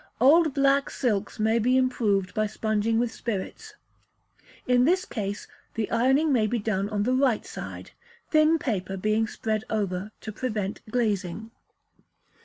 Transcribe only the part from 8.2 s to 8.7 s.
thin